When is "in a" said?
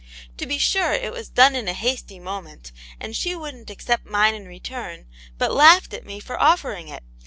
1.55-1.73